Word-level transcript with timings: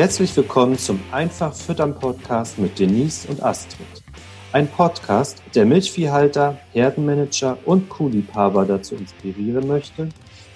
Herzlich 0.00 0.34
willkommen 0.34 0.78
zum 0.78 0.98
Einfach 1.12 1.54
Füttern 1.54 1.94
Podcast 1.94 2.58
mit 2.58 2.78
Denise 2.78 3.28
und 3.28 3.42
Astrid. 3.42 3.86
Ein 4.50 4.66
Podcast, 4.66 5.42
der 5.54 5.66
Milchviehhalter, 5.66 6.58
Herdenmanager 6.72 7.58
und 7.66 7.90
Kuhliebhaber 7.90 8.64
dazu 8.64 8.94
inspirieren 8.94 9.68
möchte, 9.68 10.08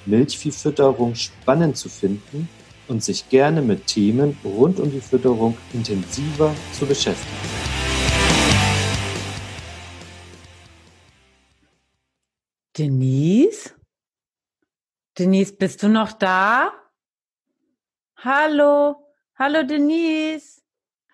Milchviehfütterung 0.06 1.14
spannend 1.14 1.76
zu 1.76 1.90
finden 1.90 2.48
und 2.88 3.04
sich 3.04 3.28
gerne 3.28 3.60
mit 3.60 3.86
Themen 3.86 4.34
rund 4.42 4.80
um 4.80 4.90
die 4.90 5.02
Fütterung 5.02 5.58
intensiver 5.74 6.54
zu 6.72 6.86
beschäftigen. 6.86 7.36
Denise? 12.78 13.74
Denise, 15.18 15.52
bist 15.52 15.82
du 15.82 15.88
noch 15.88 16.12
da? 16.12 16.72
Hallo? 18.16 19.03
Hallo 19.36 19.64
Denise. 19.64 20.62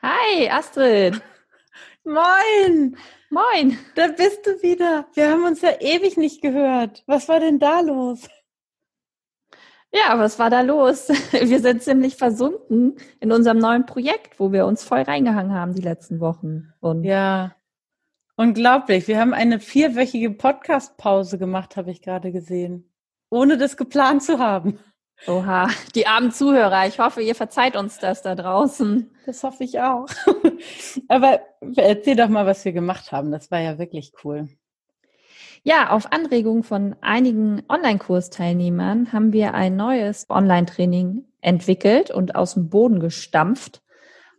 Hi 0.02 0.50
Astrid. 0.50 1.22
Moin. 2.04 2.94
Moin. 3.30 3.78
Da 3.94 4.08
bist 4.08 4.46
du 4.46 4.62
wieder. 4.62 5.06
Wir 5.14 5.30
haben 5.30 5.46
uns 5.46 5.62
ja 5.62 5.80
ewig 5.80 6.18
nicht 6.18 6.42
gehört. 6.42 7.02
Was 7.06 7.30
war 7.30 7.40
denn 7.40 7.58
da 7.58 7.80
los? 7.80 8.28
Ja, 9.90 10.18
was 10.18 10.38
war 10.38 10.50
da 10.50 10.60
los? 10.60 11.08
Wir 11.32 11.60
sind 11.60 11.82
ziemlich 11.82 12.16
versunken 12.16 12.96
in 13.20 13.32
unserem 13.32 13.56
neuen 13.56 13.86
Projekt, 13.86 14.38
wo 14.38 14.52
wir 14.52 14.66
uns 14.66 14.84
voll 14.84 15.00
reingehangen 15.00 15.54
haben 15.54 15.72
die 15.72 15.80
letzten 15.80 16.20
Wochen. 16.20 16.74
Und 16.80 17.04
ja, 17.04 17.56
unglaublich. 18.36 19.08
Wir 19.08 19.18
haben 19.18 19.32
eine 19.32 19.60
vierwöchige 19.60 20.30
Podcast-Pause 20.30 21.38
gemacht, 21.38 21.78
habe 21.78 21.90
ich 21.90 22.02
gerade 22.02 22.32
gesehen, 22.32 22.92
ohne 23.30 23.56
das 23.56 23.78
geplant 23.78 24.22
zu 24.22 24.38
haben. 24.38 24.78
Oha, 25.26 25.68
die 25.94 26.06
armen 26.06 26.32
Zuhörer. 26.32 26.86
Ich 26.86 26.98
hoffe, 26.98 27.20
ihr 27.20 27.34
verzeiht 27.34 27.76
uns 27.76 27.98
das 27.98 28.22
da 28.22 28.34
draußen. 28.34 29.10
Das 29.26 29.42
hoffe 29.42 29.64
ich 29.64 29.80
auch. 29.80 30.06
Aber 31.08 31.40
erzähl 31.76 32.16
doch 32.16 32.28
mal, 32.28 32.46
was 32.46 32.64
wir 32.64 32.72
gemacht 32.72 33.12
haben. 33.12 33.30
Das 33.30 33.50
war 33.50 33.60
ja 33.60 33.78
wirklich 33.78 34.12
cool. 34.24 34.48
Ja, 35.62 35.90
auf 35.90 36.10
Anregung 36.10 36.62
von 36.62 36.96
einigen 37.02 37.62
Online-Kursteilnehmern 37.68 39.12
haben 39.12 39.34
wir 39.34 39.52
ein 39.52 39.76
neues 39.76 40.24
Online-Training 40.30 41.26
entwickelt 41.42 42.10
und 42.10 42.34
aus 42.34 42.54
dem 42.54 42.70
Boden 42.70 42.98
gestampft. 42.98 43.82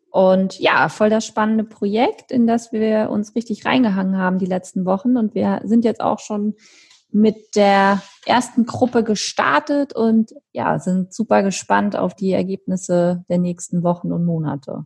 Und 0.09 0.59
ja, 0.59 0.89
voll 0.89 1.11
das 1.11 1.25
spannende 1.25 1.63
Projekt, 1.63 2.31
in 2.31 2.47
das 2.47 2.73
wir 2.73 3.09
uns 3.11 3.35
richtig 3.35 3.65
reingehangen 3.65 4.17
haben 4.17 4.39
die 4.39 4.47
letzten 4.47 4.83
Wochen. 4.85 5.15
Und 5.15 5.35
wir 5.35 5.61
sind 5.63 5.85
jetzt 5.85 6.01
auch 6.01 6.19
schon 6.19 6.55
mit 7.13 7.55
der 7.55 8.01
ersten 8.25 8.65
Gruppe 8.65 9.03
gestartet 9.03 9.93
und 9.93 10.33
ja, 10.51 10.79
sind 10.79 11.13
super 11.13 11.43
gespannt 11.43 11.95
auf 11.95 12.15
die 12.15 12.31
Ergebnisse 12.31 13.23
der 13.29 13.37
nächsten 13.37 13.83
Wochen 13.83 14.11
und 14.11 14.25
Monate 14.25 14.85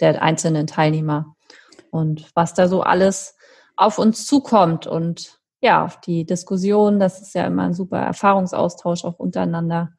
der 0.00 0.22
einzelnen 0.22 0.66
Teilnehmer 0.66 1.34
und 1.90 2.30
was 2.34 2.54
da 2.54 2.68
so 2.68 2.82
alles 2.82 3.36
auf 3.76 3.98
uns 3.98 4.26
zukommt 4.26 4.86
und 4.86 5.40
ja, 5.60 5.90
die 6.06 6.26
Diskussion, 6.26 7.00
das 7.00 7.22
ist 7.22 7.34
ja 7.34 7.46
immer 7.46 7.62
ein 7.62 7.74
super 7.74 7.98
Erfahrungsaustausch 7.98 9.04
auch 9.04 9.18
untereinander. 9.18 9.94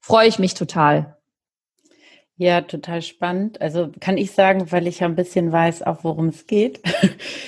Freue 0.00 0.28
ich 0.28 0.38
mich 0.38 0.54
total. 0.54 1.16
Ja, 2.36 2.62
total 2.62 3.02
spannend. 3.02 3.60
Also 3.60 3.90
kann 4.00 4.16
ich 4.16 4.32
sagen, 4.32 4.72
weil 4.72 4.86
ich 4.86 5.00
ja 5.00 5.06
ein 5.06 5.14
bisschen 5.14 5.52
weiß, 5.52 5.82
auch 5.82 6.02
worum 6.02 6.28
es 6.28 6.46
geht. 6.46 6.80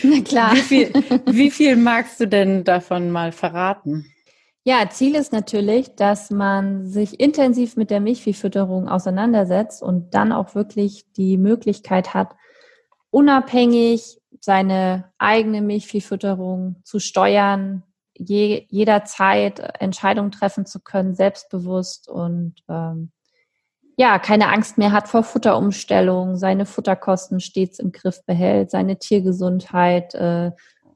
Na 0.03 0.21
klar. 0.25 0.53
Wie 0.55 0.61
viel, 0.61 0.93
wie 1.27 1.51
viel 1.51 1.77
magst 1.77 2.21
du 2.21 2.29
denn 2.29 2.65
davon 2.65 3.11
mal 3.11 3.33
verraten? 3.33 4.07
Ja, 4.67 4.89
Ziel 4.89 5.15
ist 5.15 5.33
natürlich, 5.33 5.95
dass 5.95 6.31
man 6.31 6.87
sich 6.87 7.21
intensiv 7.21 7.77
mit 7.77 7.91
der 7.91 8.01
Milchviehfütterung 8.01 8.89
auseinandersetzt 8.89 9.83
und 9.83 10.15
dann 10.15 10.33
auch 10.33 10.55
wirklich 10.55 11.05
die 11.17 11.37
Möglichkeit 11.37 12.15
hat, 12.15 12.35
unabhängig 13.11 14.21
seine 14.41 15.13
eigene 15.19 15.61
Milchviehfütterung 15.61 16.77
zu 16.83 16.99
steuern, 16.99 17.83
je, 18.17 18.67
jederzeit 18.71 19.61
Entscheidungen 19.81 20.31
treffen 20.31 20.65
zu 20.65 20.81
können, 20.81 21.15
selbstbewusst 21.15 22.09
und 22.09 22.55
ähm, 22.69 23.13
ja, 23.97 24.19
keine 24.19 24.49
Angst 24.49 24.79
mehr 24.79 24.93
hat 24.93 25.09
vor 25.09 25.23
Futterumstellung, 25.23 26.37
seine 26.37 26.67
Futterkosten 26.67 27.41
stets 27.41 27.79
im 27.79 27.93
Griff 27.93 28.25
behält, 28.25 28.71
seine 28.71 28.99
Tiergesundheit 28.99 30.15
äh, 30.15 30.51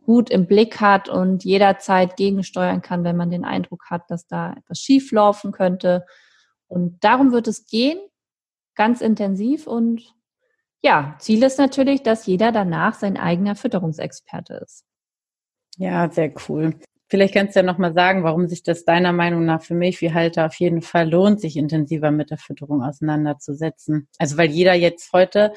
gut 0.04 0.30
im 0.30 0.46
Blick 0.46 0.80
hat 0.80 1.08
und 1.08 1.44
jederzeit 1.44 2.16
gegensteuern 2.16 2.82
kann, 2.82 3.04
wenn 3.04 3.16
man 3.16 3.30
den 3.30 3.44
Eindruck 3.44 3.90
hat, 3.90 4.10
dass 4.10 4.26
da 4.26 4.54
etwas 4.54 4.78
schief 4.78 5.12
laufen 5.12 5.52
könnte. 5.52 6.06
Und 6.66 7.04
darum 7.04 7.30
wird 7.30 7.46
es 7.46 7.66
gehen, 7.66 7.98
ganz 8.74 9.00
intensiv. 9.00 9.66
Und 9.66 10.14
ja, 10.82 11.16
Ziel 11.18 11.42
ist 11.42 11.58
natürlich, 11.58 12.02
dass 12.02 12.26
jeder 12.26 12.52
danach 12.52 12.94
sein 12.94 13.16
eigener 13.16 13.54
Fütterungsexperte 13.54 14.54
ist. 14.64 14.84
Ja, 15.76 16.10
sehr 16.10 16.32
cool. 16.48 16.74
Vielleicht 17.08 17.34
kannst 17.34 17.56
du 17.56 17.60
ja 17.60 17.66
nochmal 17.66 17.94
sagen, 17.94 18.22
warum 18.22 18.48
sich 18.48 18.62
das 18.62 18.84
deiner 18.84 19.12
Meinung 19.12 19.44
nach 19.44 19.62
für 19.62 19.74
Milchviehhalter 19.74 20.46
auf 20.46 20.54
jeden 20.56 20.82
Fall 20.82 21.10
lohnt, 21.10 21.40
sich 21.40 21.56
intensiver 21.56 22.10
mit 22.10 22.30
der 22.30 22.38
Fütterung 22.38 22.82
auseinanderzusetzen. 22.82 24.08
Also 24.18 24.36
weil 24.36 24.50
jeder 24.50 24.74
jetzt 24.74 25.12
heute 25.12 25.52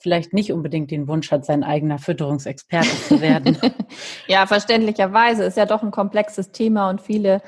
vielleicht 0.00 0.32
nicht 0.32 0.52
unbedingt 0.52 0.90
den 0.90 1.08
Wunsch 1.08 1.30
hat, 1.30 1.44
sein 1.44 1.64
eigener 1.64 1.98
Fütterungsexperte 1.98 2.88
zu 3.08 3.20
werden. 3.20 3.58
ja, 4.26 4.46
verständlicherweise 4.46 5.44
ist 5.44 5.56
ja 5.56 5.66
doch 5.66 5.82
ein 5.82 5.90
komplexes 5.90 6.52
Thema 6.52 6.88
und 6.90 7.00
viele 7.00 7.42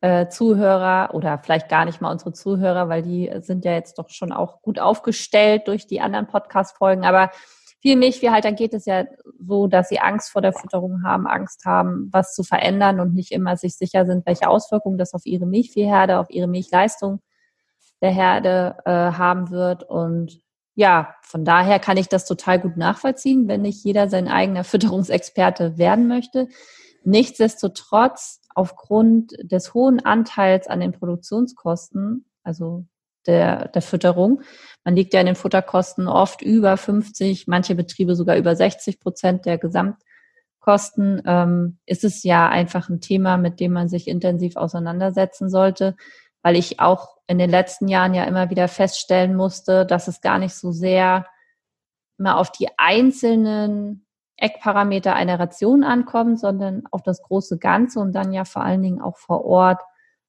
äh, 0.00 0.28
Zuhörer 0.28 1.14
oder 1.14 1.38
vielleicht 1.38 1.68
gar 1.68 1.84
nicht 1.84 2.00
mal 2.00 2.10
unsere 2.10 2.32
Zuhörer, 2.32 2.88
weil 2.88 3.02
die 3.02 3.30
sind 3.40 3.64
ja 3.64 3.72
jetzt 3.72 3.98
doch 3.98 4.10
schon 4.10 4.32
auch 4.32 4.62
gut 4.62 4.78
aufgestellt 4.78 5.68
durch 5.68 5.86
die 5.86 6.00
anderen 6.00 6.26
Podcast-Folgen, 6.26 7.04
aber 7.04 7.30
vielen 7.82 7.98
Milchviehhaltern 7.98 8.54
geht 8.54 8.72
es 8.74 8.86
ja 8.86 9.04
so, 9.40 9.66
dass 9.66 9.88
sie 9.88 9.98
Angst 9.98 10.30
vor 10.30 10.40
der 10.40 10.52
Fütterung 10.52 11.02
haben, 11.02 11.26
Angst 11.26 11.64
haben, 11.64 12.08
was 12.12 12.32
zu 12.32 12.44
verändern 12.44 13.00
und 13.00 13.12
nicht 13.12 13.32
immer 13.32 13.56
sich 13.56 13.76
sicher 13.76 14.06
sind, 14.06 14.24
welche 14.24 14.48
Auswirkungen 14.48 14.98
das 14.98 15.14
auf 15.14 15.26
ihre 15.26 15.46
Milchviehherde, 15.46 16.18
auf 16.18 16.30
ihre 16.30 16.46
Milchleistung 16.46 17.20
der 18.00 18.10
Herde 18.10 18.76
äh, 18.84 18.90
haben 18.90 19.50
wird. 19.50 19.82
Und 19.82 20.40
ja, 20.74 21.14
von 21.22 21.44
daher 21.44 21.80
kann 21.80 21.96
ich 21.96 22.08
das 22.08 22.24
total 22.24 22.60
gut 22.60 22.76
nachvollziehen, 22.76 23.48
wenn 23.48 23.62
nicht 23.62 23.84
jeder 23.84 24.08
sein 24.08 24.28
eigener 24.28 24.64
Fütterungsexperte 24.64 25.76
werden 25.76 26.06
möchte. 26.06 26.48
Nichtsdestotrotz, 27.04 28.40
aufgrund 28.54 29.32
des 29.42 29.74
hohen 29.74 30.04
Anteils 30.04 30.68
an 30.68 30.78
den 30.78 30.92
Produktionskosten, 30.92 32.26
also 32.44 32.84
der, 33.26 33.68
der 33.68 33.82
Fütterung. 33.82 34.42
Man 34.84 34.96
liegt 34.96 35.14
ja 35.14 35.20
in 35.20 35.26
den 35.26 35.34
Futterkosten 35.34 36.08
oft 36.08 36.42
über 36.42 36.76
50, 36.76 37.46
manche 37.46 37.74
Betriebe 37.74 38.14
sogar 38.16 38.36
über 38.36 38.56
60 38.56 39.00
Prozent 39.00 39.46
der 39.46 39.58
Gesamtkosten. 39.58 41.22
Ähm, 41.24 41.78
ist 41.86 42.04
es 42.04 42.22
ja 42.22 42.48
einfach 42.48 42.88
ein 42.88 43.00
Thema, 43.00 43.36
mit 43.36 43.60
dem 43.60 43.72
man 43.72 43.88
sich 43.88 44.08
intensiv 44.08 44.56
auseinandersetzen 44.56 45.48
sollte, 45.48 45.96
weil 46.42 46.56
ich 46.56 46.80
auch 46.80 47.16
in 47.26 47.38
den 47.38 47.50
letzten 47.50 47.88
Jahren 47.88 48.14
ja 48.14 48.24
immer 48.24 48.50
wieder 48.50 48.68
feststellen 48.68 49.36
musste, 49.36 49.86
dass 49.86 50.08
es 50.08 50.20
gar 50.20 50.38
nicht 50.38 50.54
so 50.54 50.72
sehr 50.72 51.26
immer 52.18 52.38
auf 52.38 52.52
die 52.52 52.68
einzelnen 52.76 54.06
Eckparameter 54.36 55.14
einer 55.14 55.38
Ration 55.38 55.84
ankommt, 55.84 56.40
sondern 56.40 56.82
auf 56.90 57.02
das 57.02 57.22
große 57.22 57.58
Ganze 57.58 58.00
und 58.00 58.12
dann 58.12 58.32
ja 58.32 58.44
vor 58.44 58.62
allen 58.62 58.82
Dingen 58.82 59.00
auch 59.00 59.16
vor 59.16 59.44
Ort 59.44 59.80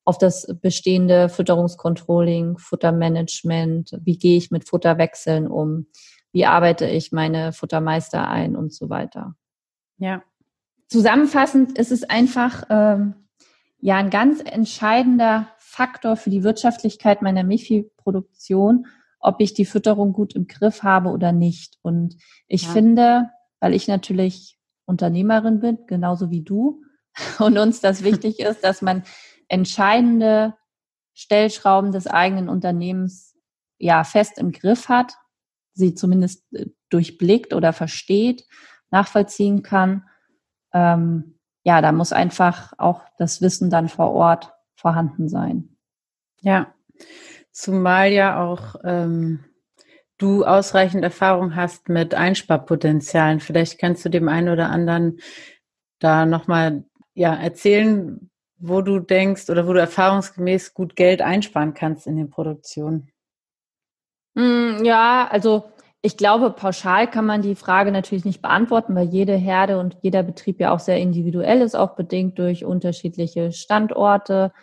auf 0.06 0.18
das 0.18 0.48
bestehende 0.62 1.30
Fütterungskontrolling, 1.30 2.58
Futtermanagement, 2.58 3.98
wie 4.04 4.18
gehe 4.18 4.38
ich 4.38 4.52
mit 4.52 4.68
Futterwechseln 4.68 5.48
um, 5.48 5.88
wie 6.32 6.46
arbeite 6.46 6.86
ich 6.88 7.12
meine 7.12 7.54
Futtermeister 7.54 8.28
ein 8.28 8.56
und 8.56 8.74
so 8.74 8.90
weiter. 8.90 9.36
Ja. 9.98 10.24
Zusammenfassend 10.88 11.78
ist 11.78 11.92
es 11.92 12.04
einfach 12.04 12.66
ähm, 12.70 13.16
ja 13.80 13.96
ein 13.96 14.10
ganz 14.10 14.42
entscheidender 14.44 15.48
Faktor 15.58 16.18
für 16.18 16.30
die 16.30 16.44
Wirtschaftlichkeit 16.44 17.22
meiner 17.22 17.44
Milchviehproduktion, 17.44 18.88
ob 19.20 19.40
ich 19.40 19.54
die 19.54 19.66
Fütterung 19.66 20.12
gut 20.12 20.36
im 20.36 20.48
Griff 20.48 20.84
habe 20.84 21.10
oder 21.10 21.32
nicht. 21.32 21.78
Und 21.82 22.18
ich 22.48 22.64
ja. 22.64 22.70
finde, 22.70 23.30
weil 23.60 23.74
ich 23.74 23.88
natürlich 23.88 24.58
Unternehmerin 24.86 25.62
bin, 25.62 25.80
genauso 25.88 26.30
wie 26.30 26.42
du, 26.42 26.82
und 27.40 27.58
uns 27.58 27.80
das 27.80 28.04
wichtig 28.04 28.40
ist, 28.40 28.64
dass 28.64 28.82
man 28.82 29.04
entscheidende 29.54 30.56
Stellschrauben 31.14 31.92
des 31.92 32.08
eigenen 32.08 32.50
Unternehmens 32.50 33.36
ja 33.78 34.04
fest 34.04 34.40
im 34.40 34.52
Griff 34.52 34.90
hat, 34.90 35.14
sie 35.74 35.94
zumindest 35.94 36.52
äh, 36.54 36.66
durchblickt 36.90 37.54
oder 37.54 37.72
versteht, 37.72 38.48
nachvollziehen 38.90 39.62
kann. 39.62 40.08
Ähm, 40.74 41.38
ja, 41.64 41.82
da 41.82 41.92
muss 41.92 42.14
einfach 42.14 42.74
auch 42.80 43.02
das 43.20 43.42
Wissen 43.42 43.70
dann 43.70 43.90
vor 43.90 44.12
Ort 44.12 44.52
vorhanden 44.76 45.30
sein. 45.30 45.78
Ja, 46.42 46.74
zumal 47.52 48.12
ja 48.12 48.44
auch 48.44 48.76
ähm, 48.84 49.46
du 50.18 50.46
ausreichend 50.46 51.04
Erfahrung 51.04 51.56
hast 51.56 51.90
mit 51.90 52.16
Einsparpotenzialen. 52.16 53.40
Vielleicht 53.40 53.78
kannst 53.78 54.04
du 54.04 54.10
dem 54.10 54.28
einen 54.28 54.50
oder 54.50 54.72
anderen 54.72 55.20
da 56.00 56.26
nochmal 56.26 56.86
ja, 57.14 57.36
erzählen, 57.36 58.32
wo 58.66 58.82
du 58.82 59.00
denkst 59.00 59.50
oder 59.50 59.68
wo 59.68 59.74
du 59.74 59.80
erfahrungsgemäß 59.80 60.74
gut 60.74 60.96
Geld 60.96 61.22
einsparen 61.22 61.74
kannst 61.74 62.08
in 62.08 62.16
den 62.16 62.30
Produktionen? 62.30 63.12
Mm, 64.36 64.86
ja, 64.86 65.28
also 65.30 65.66
ich 66.02 66.16
glaube, 66.16 66.50
pauschal 66.52 67.10
kann 67.10 67.26
man 67.26 67.42
die 67.42 67.56
Frage 67.56 67.92
natürlich 67.92 68.24
nicht 68.24 68.42
beantworten, 68.42 68.96
weil 68.96 69.10
jede 69.10 69.36
Herde 69.36 69.80
und 69.80 69.98
jeder 70.02 70.24
Betrieb 70.24 70.62
ja 70.62 70.72
auch 70.72 70.80
sehr 70.80 70.98
individuell 70.98 71.62
ist, 71.62 71.76
auch 71.76 71.96
bedingt 71.96 72.40
durch 72.40 72.64
unterschiedliche 72.64 73.52
Standorte. 73.52 74.54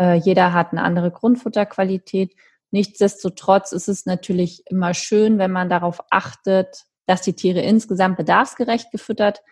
Äh, 0.00 0.14
jeder 0.14 0.54
hat 0.54 0.72
eine 0.72 0.82
andere 0.82 1.10
Grundfutterqualität. 1.10 2.34
Nichtsdestotrotz 2.70 3.72
ist 3.72 3.88
es 3.88 4.06
natürlich 4.06 4.62
immer 4.66 4.94
schön, 4.94 5.36
wenn 5.36 5.52
man 5.52 5.68
darauf 5.68 6.00
achtet, 6.10 6.84
dass 7.04 7.20
die 7.20 7.34
Tiere 7.34 7.60
insgesamt 7.60 8.16
bedarfsgerecht 8.16 8.90
gefüttert 8.90 9.42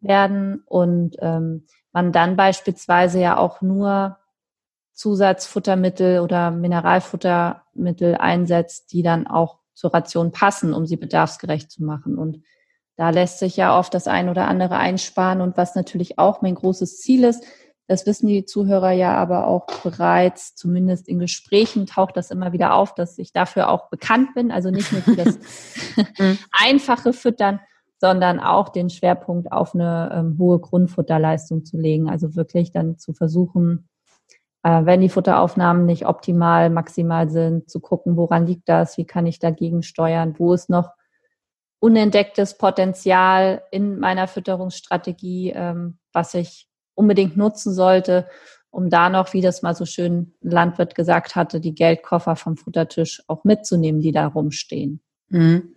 werden 0.00 0.62
und 0.66 1.16
ähm, 1.20 1.66
man 1.98 2.12
dann 2.12 2.36
beispielsweise 2.36 3.20
ja 3.20 3.36
auch 3.36 3.60
nur 3.60 4.18
Zusatzfuttermittel 4.92 6.20
oder 6.20 6.52
Mineralfuttermittel 6.52 8.14
einsetzt, 8.14 8.92
die 8.92 9.02
dann 9.02 9.26
auch 9.26 9.58
zur 9.74 9.92
Ration 9.92 10.30
passen, 10.30 10.74
um 10.74 10.86
sie 10.86 10.96
bedarfsgerecht 10.96 11.72
zu 11.72 11.82
machen. 11.82 12.16
Und 12.16 12.44
da 12.94 13.10
lässt 13.10 13.40
sich 13.40 13.56
ja 13.56 13.76
oft 13.76 13.92
das 13.94 14.06
ein 14.06 14.28
oder 14.28 14.46
andere 14.46 14.76
einsparen. 14.76 15.40
Und 15.40 15.56
was 15.56 15.74
natürlich 15.74 16.20
auch 16.20 16.40
mein 16.40 16.54
großes 16.54 17.00
Ziel 17.00 17.24
ist, 17.24 17.44
das 17.88 18.06
wissen 18.06 18.28
die 18.28 18.44
Zuhörer 18.44 18.92
ja 18.92 19.16
aber 19.16 19.48
auch 19.48 19.66
bereits, 19.82 20.54
zumindest 20.54 21.08
in 21.08 21.18
Gesprächen 21.18 21.86
taucht 21.86 22.16
das 22.16 22.30
immer 22.30 22.52
wieder 22.52 22.74
auf, 22.74 22.94
dass 22.94 23.18
ich 23.18 23.32
dafür 23.32 23.70
auch 23.70 23.88
bekannt 23.90 24.34
bin. 24.34 24.52
Also 24.52 24.70
nicht 24.70 24.92
nur 24.92 25.02
für 25.02 25.16
das 25.16 25.36
einfache 26.52 27.12
Füttern, 27.12 27.58
sondern 28.00 28.40
auch 28.40 28.68
den 28.68 28.90
Schwerpunkt 28.90 29.50
auf 29.52 29.74
eine 29.74 30.10
ähm, 30.12 30.36
hohe 30.38 30.60
Grundfutterleistung 30.60 31.64
zu 31.64 31.76
legen. 31.76 32.08
Also 32.08 32.36
wirklich 32.36 32.70
dann 32.70 32.98
zu 32.98 33.12
versuchen, 33.12 33.88
äh, 34.62 34.84
wenn 34.84 35.00
die 35.00 35.08
Futteraufnahmen 35.08 35.84
nicht 35.84 36.06
optimal, 36.06 36.70
maximal 36.70 37.28
sind, 37.28 37.68
zu 37.68 37.80
gucken, 37.80 38.16
woran 38.16 38.46
liegt 38.46 38.68
das, 38.68 38.98
wie 38.98 39.04
kann 39.04 39.26
ich 39.26 39.38
dagegen 39.38 39.82
steuern, 39.82 40.34
wo 40.38 40.52
ist 40.52 40.70
noch 40.70 40.90
unentdecktes 41.80 42.58
Potenzial 42.58 43.62
in 43.70 43.98
meiner 43.98 44.28
Fütterungsstrategie, 44.28 45.52
ähm, 45.54 45.98
was 46.12 46.34
ich 46.34 46.68
unbedingt 46.94 47.36
nutzen 47.36 47.72
sollte, 47.72 48.28
um 48.70 48.90
da 48.90 49.08
noch, 49.08 49.32
wie 49.32 49.40
das 49.40 49.62
mal 49.62 49.74
so 49.74 49.86
schön 49.86 50.34
Landwirt 50.40 50.94
gesagt 50.94 51.36
hatte, 51.36 51.60
die 51.60 51.74
Geldkoffer 51.74 52.36
vom 52.36 52.56
Futtertisch 52.56 53.22
auch 53.28 53.44
mitzunehmen, 53.44 54.00
die 54.00 54.12
da 54.12 54.26
rumstehen. 54.26 55.00
Mhm. 55.28 55.74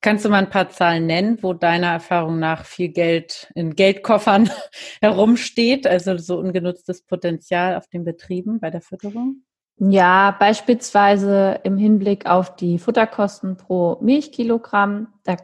Kannst 0.00 0.24
du 0.24 0.28
mal 0.28 0.38
ein 0.38 0.50
paar 0.50 0.70
Zahlen 0.70 1.06
nennen, 1.06 1.38
wo 1.42 1.54
deiner 1.54 1.88
Erfahrung 1.88 2.38
nach 2.38 2.64
viel 2.64 2.88
Geld 2.88 3.50
in 3.54 3.74
Geldkoffern 3.74 4.50
herumsteht, 5.00 5.86
also 5.86 6.16
so 6.18 6.38
ungenutztes 6.38 7.02
Potenzial 7.02 7.76
auf 7.76 7.88
den 7.88 8.04
Betrieben 8.04 8.60
bei 8.60 8.70
der 8.70 8.82
Fütterung? 8.82 9.42
Ja, 9.78 10.36
beispielsweise 10.38 11.60
im 11.64 11.78
Hinblick 11.78 12.26
auf 12.26 12.54
die 12.54 12.78
Futterkosten 12.78 13.56
pro 13.56 13.98
Milchkilogramm, 14.00 15.08
da 15.24 15.36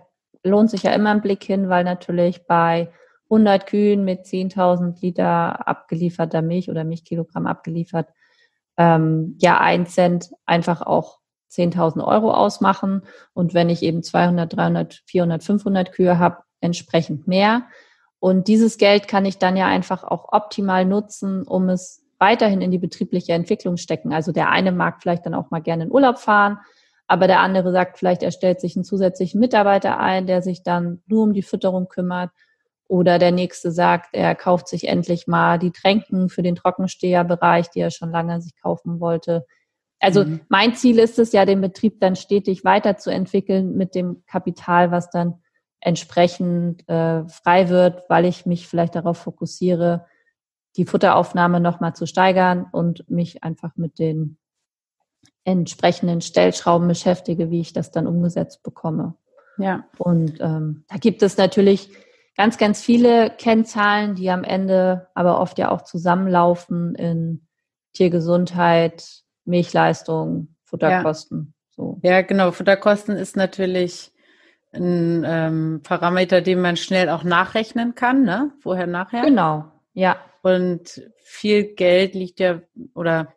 lohnt 0.45 0.71
sich 0.71 0.83
ja 0.83 0.93
immer 0.93 1.11
ein 1.11 1.23
Blick 1.23 1.43
hin, 1.43 1.69
weil 1.69 1.85
natürlich 1.85 2.47
bei 2.47 2.93
100 3.31 3.67
Kühen 3.67 4.05
mit 4.05 4.27
10.000 4.27 5.01
Liter 5.01 5.67
abgelieferter 5.67 6.43
Milch 6.43 6.71
oder 6.71 6.85
Milchkilogramm 6.85 7.47
abgeliefert, 7.47 8.11
ähm, 8.77 9.37
ja, 9.41 9.59
ein 9.61 9.87
Cent 9.87 10.31
einfach 10.47 10.83
auch 10.83 11.19
10.000 11.50 12.05
Euro 12.05 12.33
ausmachen. 12.33 13.03
Und 13.35 13.55
wenn 13.55 13.69
ich 13.69 13.83
eben 13.83 14.03
200, 14.03 14.56
300, 14.56 15.03
400, 15.06 15.43
500 15.43 15.93
Kühe 15.93 16.19
habe, 16.19 16.39
entsprechend 16.61 17.29
mehr. 17.29 17.62
Und 18.21 18.49
dieses 18.49 18.79
Geld 18.79 19.09
kann 19.09 19.25
ich 19.25 19.39
dann 19.39 19.56
ja 19.56 19.67
einfach 19.67 20.05
auch 20.05 20.33
optimal 20.33 20.85
nutzen, 20.85 21.45
um 21.47 21.69
es 21.69 22.05
weiterhin 22.19 22.61
in 22.61 22.71
die 22.71 22.79
betriebliche 22.79 23.33
Entwicklung 23.33 23.77
stecken. 23.77 24.12
Also 24.12 24.33
der 24.33 24.50
eine 24.50 24.73
mag 24.73 25.00
vielleicht 25.00 25.25
dann 25.25 25.35
auch 25.35 25.50
mal 25.50 25.61
gerne 25.61 25.85
in 25.85 25.93
Urlaub 25.93 26.19
fahren, 26.19 26.59
aber 27.06 27.27
der 27.27 27.41
andere 27.41 27.73
sagt 27.73 27.99
vielleicht, 27.99 28.23
er 28.23 28.33
stellt 28.33 28.61
sich 28.61 28.77
einen 28.77 28.85
zusätzlichen 28.85 29.41
Mitarbeiter 29.41 29.99
ein, 29.99 30.27
der 30.27 30.43
sich 30.43 30.62
dann 30.62 31.03
nur 31.06 31.23
um 31.23 31.33
die 31.33 31.43
Fütterung 31.43 31.89
kümmert. 31.89 32.31
Oder 32.87 33.19
der 33.19 33.33
nächste 33.33 33.71
sagt, 33.71 34.11
er 34.12 34.35
kauft 34.35 34.69
sich 34.69 34.89
endlich 34.89 35.27
mal 35.27 35.59
die 35.59 35.71
Tränken 35.71 36.29
für 36.29 36.43
den 36.43 36.56
Trockensteherbereich, 36.56 37.71
die 37.71 37.81
er 37.81 37.91
schon 37.91 38.11
lange 38.11 38.41
sich 38.41 38.56
kaufen 38.61 38.99
wollte. 39.01 39.47
Also 40.00 40.25
mhm. 40.25 40.41
mein 40.49 40.75
Ziel 40.75 40.99
ist 40.99 41.19
es 41.19 41.33
ja, 41.33 41.45
den 41.45 41.61
Betrieb 41.61 42.00
dann 42.00 42.17
stetig 42.17 42.65
weiterzuentwickeln 42.65 43.77
mit 43.77 43.95
dem 43.95 44.23
Kapital, 44.27 44.91
was 44.91 45.11
dann 45.11 45.41
entsprechend 45.81 46.89
äh, 46.89 47.27
frei 47.29 47.69
wird, 47.69 48.05
weil 48.09 48.25
ich 48.25 48.47
mich 48.47 48.67
vielleicht 48.67 48.95
darauf 48.95 49.19
fokussiere, 49.19 50.06
die 50.77 50.85
Futteraufnahme 50.85 51.61
nochmal 51.61 51.95
zu 51.95 52.06
steigern 52.06 52.67
und 52.71 53.09
mich 53.11 53.43
einfach 53.43 53.77
mit 53.77 53.99
den 53.99 54.39
entsprechenden 55.45 56.21
Stellschrauben 56.21 56.87
beschäftige, 56.89 57.51
wie 57.51 57.61
ich 57.61 57.73
das 57.73 57.91
dann 57.91 58.06
umgesetzt 58.06 58.62
bekomme. 58.62 59.15
Ja. 59.56 59.85
Und 59.99 60.41
ähm, 60.41 60.85
da 60.89 60.97
gibt 60.99 61.23
es 61.23 61.37
natürlich 61.37 61.91
ganz, 62.37 62.59
ganz 62.59 62.81
viele 62.81 63.31
Kennzahlen, 63.31 64.15
die 64.15 64.31
am 64.31 64.44
Ende 64.44 65.09
aber 65.15 65.41
oft 65.41 65.59
ja 65.59 65.71
auch 65.71 65.83
zusammenlaufen 65.83 66.94
in 66.94 67.47
Tiergesundheit, 67.94 69.25
Milchleistung, 69.49 70.55
Futterkosten. 70.65 71.55
Ja. 71.55 71.75
So. 71.75 72.00
ja, 72.03 72.23
genau. 72.23 72.53
Futterkosten 72.53 73.17
ist 73.17 73.37
natürlich 73.37 74.12
ein 74.73 75.25
ähm, 75.27 75.81
Parameter, 75.83 76.41
den 76.41 76.61
man 76.61 76.77
schnell 76.77 77.09
auch 77.09 77.25
nachrechnen 77.25 77.95
kann, 77.95 78.23
ne? 78.23 78.53
Vorher, 78.61 78.87
nachher. 78.87 79.25
Genau, 79.25 79.65
ja. 79.95 80.19
Und 80.43 81.03
viel 81.19 81.75
Geld 81.75 82.15
liegt 82.15 82.39
ja, 82.41 82.61
oder 82.95 83.35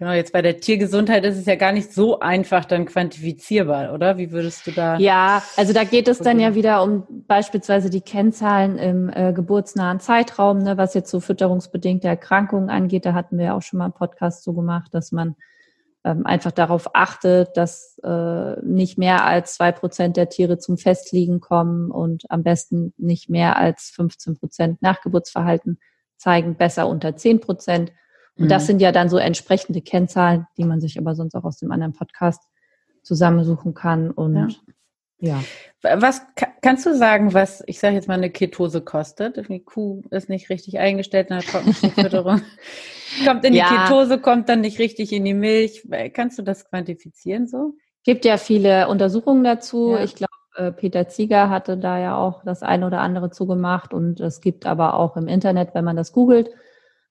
Genau, 0.00 0.12
jetzt 0.12 0.32
bei 0.32 0.40
der 0.40 0.60
Tiergesundheit 0.60 1.26
ist 1.26 1.36
es 1.36 1.44
ja 1.44 1.56
gar 1.56 1.72
nicht 1.72 1.92
so 1.92 2.20
einfach 2.20 2.64
dann 2.64 2.86
quantifizierbar, 2.86 3.92
oder? 3.92 4.16
Wie 4.16 4.32
würdest 4.32 4.66
du 4.66 4.70
da? 4.70 4.96
Ja, 4.96 5.42
also 5.58 5.74
da 5.74 5.84
geht 5.84 6.08
es 6.08 6.16
dann 6.20 6.40
ja 6.40 6.54
wieder 6.54 6.82
um 6.82 7.06
beispielsweise 7.28 7.90
die 7.90 8.00
Kennzahlen 8.00 8.78
im 8.78 9.10
äh, 9.10 9.34
geburtsnahen 9.34 10.00
Zeitraum, 10.00 10.62
ne, 10.62 10.78
was 10.78 10.94
jetzt 10.94 11.10
so 11.10 11.20
fütterungsbedingte 11.20 12.08
Erkrankungen 12.08 12.70
angeht. 12.70 13.04
Da 13.04 13.12
hatten 13.12 13.36
wir 13.36 13.44
ja 13.44 13.54
auch 13.54 13.60
schon 13.60 13.78
mal 13.78 13.84
einen 13.84 13.92
Podcast 13.92 14.42
so 14.42 14.54
gemacht, 14.54 14.94
dass 14.94 15.12
man 15.12 15.36
ähm, 16.04 16.24
einfach 16.24 16.52
darauf 16.52 16.94
achtet, 16.94 17.56
dass 17.56 17.98
äh, 18.02 18.60
nicht 18.62 18.96
mehr 18.96 19.24
als 19.24 19.54
zwei 19.54 19.70
Prozent 19.72 20.16
der 20.16 20.28
Tiere 20.28 20.58
zum 20.58 20.78
Festliegen 20.78 21.40
kommen 21.40 21.90
und 21.90 22.24
am 22.30 22.42
besten 22.42 22.94
nicht 22.96 23.28
mehr 23.28 23.56
als 23.56 23.90
15 23.90 24.38
Prozent 24.38 24.82
Nachgeburtsverhalten 24.82 25.78
zeigen, 26.16 26.56
besser 26.56 26.88
unter 26.88 27.16
10 27.16 27.40
Prozent. 27.40 27.92
Und 28.36 28.50
das 28.50 28.62
mhm. 28.62 28.66
sind 28.66 28.82
ja 28.82 28.92
dann 28.92 29.10
so 29.10 29.18
entsprechende 29.18 29.82
Kennzahlen, 29.82 30.46
die 30.56 30.64
man 30.64 30.80
sich 30.80 30.98
aber 30.98 31.14
sonst 31.14 31.34
auch 31.34 31.44
aus 31.44 31.58
dem 31.58 31.70
anderen 31.70 31.92
Podcast 31.92 32.42
zusammensuchen 33.02 33.74
kann. 33.74 34.10
Und 34.10 34.36
ja. 34.36 34.48
Ja. 35.20 35.42
Was 35.82 36.22
kannst 36.60 36.84
du 36.84 36.94
sagen, 36.94 37.32
was, 37.32 37.62
ich 37.66 37.78
sage 37.78 37.94
jetzt 37.94 38.06
mal, 38.06 38.14
eine 38.14 38.28
Ketose 38.28 38.82
kostet? 38.82 39.48
Die 39.48 39.60
Kuh 39.60 40.02
ist 40.10 40.28
nicht 40.28 40.50
richtig 40.50 40.78
eingestellt 40.78 41.30
in 41.30 41.36
der 41.36 41.46
Trockenfütterung. 41.46 42.42
kommt 43.26 43.44
in 43.44 43.54
die 43.54 43.60
ja. 43.60 43.86
Ketose, 43.86 44.18
kommt 44.18 44.48
dann 44.50 44.60
nicht 44.60 44.78
richtig 44.78 45.12
in 45.12 45.24
die 45.24 45.34
Milch. 45.34 45.88
Kannst 46.12 46.38
du 46.38 46.42
das 46.42 46.68
quantifizieren 46.68 47.46
so? 47.48 47.74
Gibt 48.04 48.24
ja 48.26 48.36
viele 48.36 48.88
Untersuchungen 48.88 49.42
dazu. 49.42 49.92
Ja. 49.92 50.04
Ich 50.04 50.14
glaube, 50.16 50.32
äh, 50.56 50.72
Peter 50.72 51.08
Zieger 51.08 51.48
hatte 51.48 51.78
da 51.78 51.98
ja 51.98 52.16
auch 52.16 52.44
das 52.44 52.62
eine 52.62 52.86
oder 52.86 53.00
andere 53.00 53.30
zugemacht 53.30 53.94
und 53.94 54.20
es 54.20 54.40
gibt 54.40 54.66
aber 54.66 54.94
auch 54.94 55.16
im 55.16 55.28
Internet, 55.28 55.74
wenn 55.74 55.84
man 55.84 55.96
das 55.96 56.12
googelt, 56.12 56.50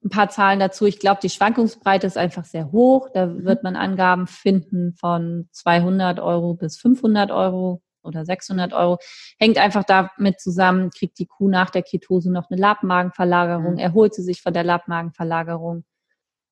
ein 0.04 0.10
paar 0.10 0.30
Zahlen 0.30 0.60
dazu. 0.60 0.86
Ich 0.86 1.00
glaube, 1.00 1.20
die 1.22 1.30
Schwankungsbreite 1.30 2.08
ist 2.08 2.18
einfach 2.18 2.46
sehr 2.46 2.72
hoch. 2.72 3.10
Da 3.14 3.26
mhm. 3.26 3.46
wird 3.46 3.64
man 3.64 3.76
Angaben 3.76 4.28
finden 4.28 4.94
von 4.94 5.50
200 5.52 6.20
Euro 6.20 6.54
bis 6.54 6.78
500 6.78 7.32
Euro 7.32 7.82
oder 8.10 8.26
600 8.26 8.74
Euro. 8.74 8.98
Hängt 9.40 9.58
einfach 9.58 9.86
damit 9.86 10.42
zusammen, 10.42 10.90
kriegt 10.90 11.18
die 11.20 11.28
Kuh 11.28 11.48
nach 11.48 11.70
der 11.70 11.84
Ketose 11.84 12.32
noch 12.32 12.50
eine 12.50 12.60
Labmagenverlagerung, 12.60 13.74
mhm. 13.74 13.80
erholt 13.80 14.14
sie 14.14 14.24
sich 14.24 14.42
von 14.42 14.54
der 14.54 14.66
Labmagenverlagerung. 14.66 15.86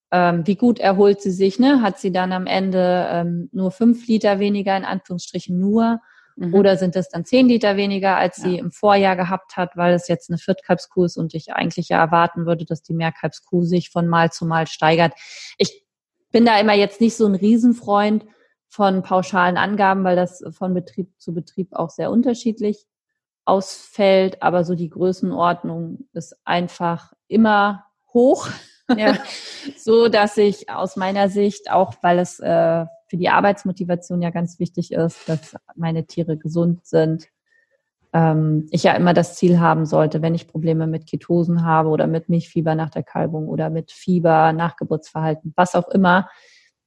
Ähm, 0.10 0.48
wie 0.48 0.56
gut 0.56 0.80
erholt 0.80 1.22
sie 1.22 1.32
sich? 1.32 1.60
Ne? 1.60 1.82
Hat 1.82 2.00
sie 2.00 2.14
dann 2.14 2.32
am 2.32 2.48
Ende 2.48 3.08
ähm, 3.12 3.50
nur 3.52 3.72
fünf 3.72 4.08
Liter 4.08 4.40
weniger, 4.40 4.78
in 4.78 4.86
Anführungsstrichen 4.86 5.60
nur? 5.60 6.00
Mhm. 6.38 6.54
Oder 6.54 6.78
sind 6.78 6.96
es 6.96 7.10
dann 7.10 7.26
zehn 7.26 7.48
Liter 7.48 7.76
weniger, 7.78 8.16
als 8.16 8.38
ja. 8.38 8.44
sie 8.44 8.58
im 8.60 8.72
Vorjahr 8.72 9.16
gehabt 9.16 9.58
hat, 9.58 9.76
weil 9.76 9.94
es 9.94 10.08
jetzt 10.08 10.30
eine 10.30 10.38
Viertkalbskuh 10.38 11.06
ist 11.06 11.18
und 11.18 11.34
ich 11.34 11.52
eigentlich 11.52 11.90
ja 11.90 12.00
erwarten 12.00 12.46
würde, 12.46 12.64
dass 12.64 12.84
die 12.84 12.94
Mehrkalbskuh 12.94 13.64
sich 13.64 13.90
von 13.90 14.08
Mal 14.08 14.32
zu 14.32 14.46
Mal 14.46 14.68
steigert. 14.68 15.14
Ich 15.58 15.84
bin 16.32 16.46
da 16.46 16.60
immer 16.60 16.74
jetzt 16.74 17.02
nicht 17.02 17.18
so 17.18 17.26
ein 17.26 17.36
Riesenfreund 17.36 18.26
von 18.70 19.02
pauschalen 19.02 19.58
Angaben, 19.58 20.04
weil 20.04 20.16
das 20.16 20.44
von 20.52 20.74
Betrieb 20.74 21.12
zu 21.18 21.34
Betrieb 21.34 21.74
auch 21.74 21.90
sehr 21.90 22.12
unterschiedlich 22.12 22.86
ausfällt. 23.46 24.42
Aber 24.42 24.64
so 24.64 24.76
die 24.76 24.90
Größenordnung 24.90 26.08
ist 26.14 26.36
einfach 26.44 27.14
immer 27.28 27.86
hoch. 28.14 28.50
Ja. 28.96 29.18
so 29.78 30.08
dass 30.08 30.38
ich 30.38 30.70
aus 30.70 30.96
meiner 30.96 31.30
Sicht, 31.30 31.72
auch 31.72 31.94
weil 32.02 32.20
es 32.20 32.40
äh, 32.40 32.86
für 33.08 33.18
die 33.18 33.30
Arbeitsmotivation 33.30 34.22
ja 34.22 34.30
ganz 34.30 34.60
wichtig 34.60 34.92
ist, 34.92 35.28
dass 35.28 35.56
meine 35.76 36.06
Tiere 36.06 36.38
gesund 36.38 36.86
sind. 36.86 37.28
Ähm, 38.14 38.68
ich 38.72 38.84
ja 38.84 38.94
immer 38.94 39.14
das 39.14 39.36
Ziel 39.36 39.60
haben 39.60 39.86
sollte, 39.86 40.22
wenn 40.22 40.36
ich 40.36 40.48
Probleme 40.48 40.88
mit 40.88 41.08
Ketosen 41.08 41.66
habe 41.66 41.90
oder 41.90 42.08
mit 42.08 42.30
Milchfieber 42.30 42.76
nach 42.76 42.90
der 42.90 43.04
Kalbung 43.04 43.48
oder 43.48 43.70
mit 43.70 43.92
Fieber, 43.92 44.54
Nachgeburtsverhalten, 44.54 45.54
was 45.56 45.76
auch 45.76 45.88
immer, 45.90 46.30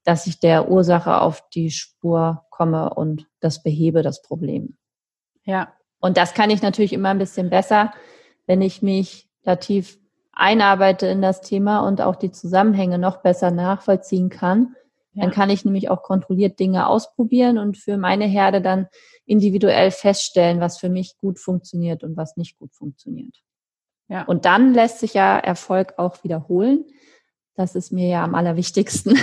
dass 0.04 0.26
ich 0.26 0.40
der 0.40 0.70
Ursache 0.70 1.20
auf 1.20 1.48
die 1.50 1.70
Spur 1.70 2.44
komme 2.50 2.94
und 2.94 3.26
das 3.40 3.62
behebe, 3.62 4.02
das 4.02 4.22
Problem. 4.22 4.76
Ja. 5.44 5.72
Und 6.00 6.16
das 6.16 6.34
kann 6.34 6.50
ich 6.50 6.62
natürlich 6.62 6.92
immer 6.92 7.10
ein 7.10 7.18
bisschen 7.18 7.50
besser, 7.50 7.92
wenn 8.46 8.62
ich 8.62 8.82
mich 8.82 9.28
da 9.42 9.56
tief 9.56 9.98
einarbeite 10.32 11.06
in 11.06 11.20
das 11.20 11.42
Thema 11.42 11.86
und 11.86 12.00
auch 12.00 12.16
die 12.16 12.30
Zusammenhänge 12.30 12.98
noch 12.98 13.18
besser 13.18 13.50
nachvollziehen 13.50 14.30
kann. 14.30 14.74
Ja. 15.12 15.24
Dann 15.24 15.32
kann 15.32 15.50
ich 15.50 15.64
nämlich 15.64 15.90
auch 15.90 16.02
kontrolliert 16.02 16.58
Dinge 16.58 16.86
ausprobieren 16.86 17.58
und 17.58 17.76
für 17.76 17.96
meine 17.96 18.26
Herde 18.26 18.62
dann 18.62 18.86
individuell 19.26 19.90
feststellen, 19.90 20.60
was 20.60 20.78
für 20.78 20.88
mich 20.88 21.18
gut 21.18 21.38
funktioniert 21.38 22.02
und 22.04 22.16
was 22.16 22.36
nicht 22.36 22.58
gut 22.58 22.74
funktioniert. 22.74 23.42
Ja. 24.08 24.24
Und 24.24 24.44
dann 24.44 24.72
lässt 24.72 25.00
sich 25.00 25.14
ja 25.14 25.38
Erfolg 25.38 25.94
auch 25.98 26.24
wiederholen. 26.24 26.84
Das 27.54 27.74
ist 27.74 27.92
mir 27.92 28.08
ja 28.08 28.24
am 28.24 28.34
allerwichtigsten. 28.34 29.18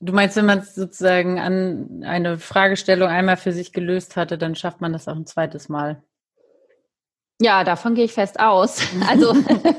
Du 0.00 0.12
meinst, 0.12 0.36
wenn 0.36 0.46
man 0.46 0.58
es 0.58 0.74
sozusagen 0.74 1.38
an 1.38 2.02
eine 2.04 2.36
Fragestellung 2.36 3.08
einmal 3.08 3.36
für 3.36 3.52
sich 3.52 3.72
gelöst 3.72 4.16
hatte, 4.16 4.36
dann 4.36 4.56
schafft 4.56 4.80
man 4.80 4.92
das 4.92 5.06
auch 5.06 5.14
ein 5.14 5.26
zweites 5.26 5.68
Mal. 5.68 6.02
Ja, 7.40 7.62
davon 7.62 7.94
gehe 7.94 8.04
ich 8.04 8.12
fest 8.12 8.40
aus. 8.40 8.82
Also 9.08 9.32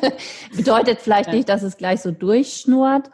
bedeutet 0.56 1.00
vielleicht 1.00 1.32
nicht, 1.34 1.50
dass 1.50 1.62
es 1.62 1.76
gleich 1.76 2.02
so 2.02 2.12
durchschnurrt. 2.12 3.10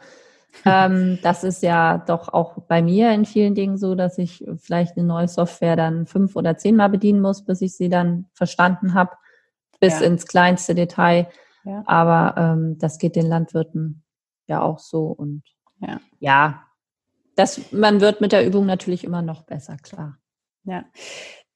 Ähm, 0.64 1.18
das 1.22 1.42
ist 1.42 1.64
ja 1.64 1.98
doch 1.98 2.28
auch 2.28 2.62
bei 2.68 2.80
mir 2.80 3.12
in 3.12 3.24
vielen 3.24 3.56
Dingen 3.56 3.76
so, 3.76 3.96
dass 3.96 4.16
ich 4.18 4.44
vielleicht 4.58 4.96
eine 4.96 5.06
neue 5.06 5.28
Software 5.28 5.76
dann 5.76 6.06
fünf 6.06 6.36
oder 6.36 6.58
zehnmal 6.58 6.90
bedienen 6.90 7.20
muss, 7.20 7.44
bis 7.44 7.60
ich 7.60 7.76
sie 7.76 7.88
dann 7.88 8.26
verstanden 8.34 8.94
habe, 8.94 9.12
bis 9.80 9.98
ja. 9.98 10.06
ins 10.06 10.26
kleinste 10.26 10.76
Detail. 10.76 11.28
Ja. 11.64 11.82
Aber 11.86 12.34
ähm, 12.36 12.78
das 12.78 12.98
geht 12.98 13.16
den 13.16 13.26
Landwirten 13.26 14.02
ja 14.50 14.60
auch 14.62 14.78
so. 14.78 15.06
Und 15.06 15.42
ja. 15.80 16.00
ja, 16.18 16.66
das, 17.36 17.72
man 17.72 18.02
wird 18.02 18.20
mit 18.20 18.32
der 18.32 18.46
Übung 18.46 18.66
natürlich 18.66 19.04
immer 19.04 19.22
noch 19.22 19.42
besser, 19.42 19.76
klar. 19.78 20.18
Ja. 20.64 20.84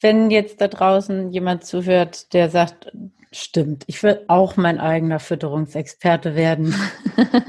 Wenn 0.00 0.30
jetzt 0.30 0.60
da 0.60 0.68
draußen 0.68 1.30
jemand 1.30 1.64
zuhört, 1.64 2.32
der 2.32 2.48
sagt, 2.48 2.92
stimmt, 3.32 3.84
ich 3.86 4.02
will 4.02 4.24
auch 4.28 4.56
mein 4.56 4.78
eigener 4.80 5.20
Fütterungsexperte 5.20 6.34
werden. 6.34 6.74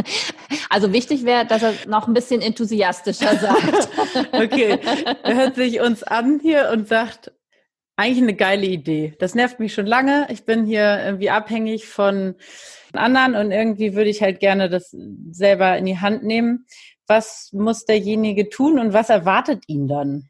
Also 0.68 0.92
wichtig 0.92 1.24
wäre, 1.24 1.46
dass 1.46 1.64
er 1.64 1.74
noch 1.88 2.08
ein 2.08 2.14
bisschen 2.14 2.42
enthusiastischer 2.42 3.38
sagt. 3.38 3.88
okay, 4.34 4.78
er 5.24 5.36
hört 5.36 5.56
sich 5.56 5.80
uns 5.80 6.04
an 6.04 6.40
hier 6.42 6.70
und 6.74 6.90
sagt, 6.90 7.32
eigentlich 7.98 8.24
eine 8.24 8.36
geile 8.36 8.66
Idee. 8.66 9.16
Das 9.20 9.36
nervt 9.36 9.60
mich 9.60 9.74
schon 9.74 9.86
lange. 9.86 10.28
Ich 10.30 10.46
bin 10.46 10.66
hier 10.66 11.02
irgendwie 11.04 11.30
abhängig 11.30 11.88
von 11.88 12.36
anderen 12.94 13.36
und 13.36 13.52
irgendwie 13.52 13.96
würde 13.96 14.10
ich 14.10 14.22
halt 14.22 14.40
gerne 14.40 14.70
das 14.70 14.96
selber 15.32 15.78
in 15.78 15.86
die 15.86 16.00
Hand 16.00 16.24
nehmen. 16.24 16.66
Was 17.08 17.52
muss 17.54 17.86
derjenige 17.86 18.50
tun 18.50 18.80
und 18.80 18.94
was 18.94 19.10
erwartet 19.10 19.64
ihn 19.68 19.88
dann? 19.88 20.30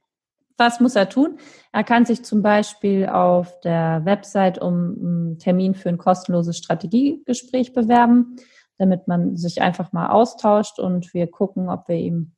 Was 0.57 0.79
muss 0.79 0.95
er 0.95 1.09
tun? 1.09 1.37
Er 1.73 1.83
kann 1.83 2.05
sich 2.05 2.23
zum 2.23 2.41
Beispiel 2.41 3.07
auf 3.07 3.59
der 3.61 4.01
Website 4.05 4.61
um 4.61 4.73
einen 4.73 5.39
Termin 5.39 5.75
für 5.75 5.89
ein 5.89 5.97
kostenloses 5.97 6.57
Strategiegespräch 6.57 7.73
bewerben, 7.73 8.37
damit 8.77 9.07
man 9.07 9.35
sich 9.35 9.61
einfach 9.61 9.91
mal 9.91 10.09
austauscht 10.09 10.79
und 10.79 11.13
wir 11.13 11.27
gucken, 11.27 11.69
ob 11.69 11.87
wir 11.87 11.97
ihm 11.97 12.31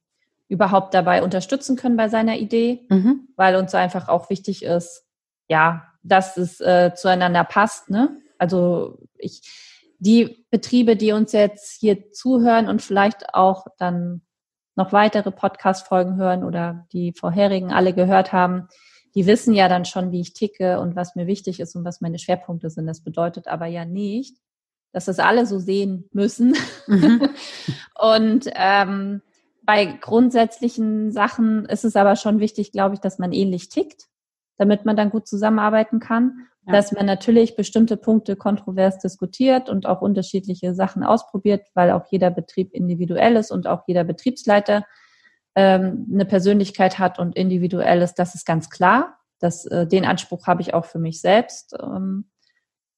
überhaupt 0.48 0.94
dabei 0.94 1.24
unterstützen 1.24 1.76
können 1.76 1.98
bei 1.98 2.08
seiner 2.08 2.38
Idee, 2.38 2.86
mhm. 2.90 3.28
weil 3.36 3.56
uns 3.56 3.76
einfach 3.76 4.08
auch 4.08 4.30
wichtig 4.30 4.64
ist, 4.64 5.07
ja, 5.48 5.84
dass 6.04 6.38
es 6.38 6.60
äh, 6.62 6.94
zueinander 6.96 7.44
passt. 7.44 7.89
Ne? 7.89 8.18
Also 8.38 9.00
ich, 9.18 9.42
die 10.00 10.46
Betriebe, 10.50 10.96
die 10.96 11.12
uns 11.12 11.32
jetzt 11.32 11.80
hier 11.80 12.12
zuhören 12.12 12.70
und 12.70 12.82
vielleicht 12.82 13.34
auch 13.34 13.68
dann 13.77 14.22
noch 14.75 14.94
weitere 14.94 15.32
Podcast-Folgen 15.32 16.18
hören 16.18 16.44
oder 16.44 16.86
die 16.94 17.12
vorherigen 17.13 17.72
alle 17.72 17.94
gehört 17.94 18.32
haben, 18.32 18.68
die 19.16 19.25
wissen 19.25 19.54
ja 19.54 19.68
dann 19.68 19.86
schon, 19.86 20.12
wie 20.12 20.22
ich 20.22 20.34
ticke 20.34 20.80
und 20.80 20.96
was 20.96 21.16
mir 21.16 21.25
wichtig 21.25 21.60
ist 21.60 21.75
und 21.75 21.84
was 21.84 22.01
meine 22.01 22.20
Schwerpunkte 22.20 22.70
sind. 22.70 22.86
Das 22.86 23.01
bedeutet 23.01 23.48
aber 23.48 23.66
ja 23.66 23.86
nicht, 23.86 24.38
dass 24.92 25.06
das 25.06 25.18
alle 25.18 25.48
so 25.48 25.58
sehen 25.58 26.08
müssen. 26.12 26.56
Mhm. 26.86 27.30
und 28.00 28.48
ähm, 28.54 29.24
bei 29.63 29.86
grundsätzlichen 29.86 31.12
Sachen 31.12 31.66
ist 31.66 31.84
es 31.84 31.96
aber 31.96 32.16
schon 32.16 32.39
wichtig, 32.39 32.72
glaube 32.72 32.94
ich, 32.94 33.01
dass 33.01 33.18
man 33.18 33.34
ähnlich 33.34 33.70
tickt, 33.70 34.08
damit 34.58 34.86
man 34.86 34.96
dann 34.96 35.10
gut 35.10 35.28
zusammenarbeiten 35.28 36.00
kann 36.00 36.48
ja. 36.68 36.74
dass 36.74 36.92
man 36.92 37.06
natürlich 37.06 37.56
bestimmte 37.56 37.98
Punkte 37.98 38.36
kontrovers 38.36 39.00
diskutiert 39.00 39.70
und 39.70 39.86
auch 39.86 40.02
unterschiedliche 40.02 40.76
Sachen 40.76 41.04
ausprobiert, 41.04 41.66
weil 41.74 41.92
auch 41.92 42.06
jeder 42.12 42.30
Betrieb 42.30 42.74
individuell 42.74 43.36
ist 43.38 43.52
und 43.52 43.68
auch 43.68 43.84
jeder 43.88 44.04
Betriebsleiter 44.04 44.84
ähm, 45.56 46.08
eine 46.14 46.26
Persönlichkeit 46.26 47.00
hat 47.00 47.20
und 47.20 47.36
individuell 47.36 48.02
ist. 48.02 48.16
Das 48.16 48.36
ist 48.36 48.46
ganz 48.46 48.70
klar. 48.70 49.18
Das, 49.40 49.66
äh, 49.66 49.88
den 49.88 50.06
Anspruch 50.06 50.48
habe 50.48 50.62
ich 50.62 50.74
auch 50.74 50.86
für 50.86 51.00
mich 51.00 51.22
selbst. 51.22 51.76
Ähm, 51.82 52.26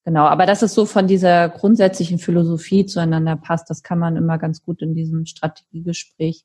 genau, 0.04 0.26
aber 0.26 0.46
das 0.46 0.64
ist 0.64 0.74
so 0.74 0.86
von 0.86 1.08
dieser 1.08 1.50
grundsätzlichen 1.50 2.18
Philosophie 2.18 2.86
zueinander 2.86 3.36
passt. 3.36 3.70
Das 3.70 3.84
kann 3.84 4.00
man 4.00 4.16
immer 4.18 4.38
ganz 4.38 4.64
gut 4.64 4.82
in 4.82 4.96
diesem 4.96 5.26
Strategiegespräch 5.26 6.44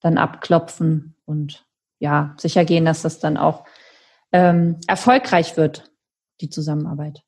dann 0.00 0.18
abklopfen 0.18 1.14
und 1.24 1.66
ja, 1.98 2.34
sicher 2.38 2.64
gehen, 2.64 2.84
dass 2.84 3.02
das 3.02 3.18
dann 3.18 3.36
auch 3.36 3.64
ähm, 4.34 4.80
erfolgreich 4.88 5.56
wird 5.56 5.92
die 6.40 6.50
Zusammenarbeit. 6.50 7.22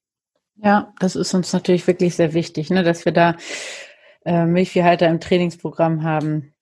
Ja, 0.57 0.93
das 0.99 1.15
ist 1.15 1.33
uns 1.35 1.53
natürlich 1.53 1.87
wirklich 1.87 2.17
sehr 2.17 2.35
wichtig, 2.35 2.69
ne, 2.69 2.83
dass 2.83 3.05
wir 3.05 3.13
da 3.13 3.37
äh, 4.25 4.45
Milchviehhalter 4.45 5.07
im 5.07 5.21
Trainingsprogramm 5.21 6.03
haben. 6.03 6.53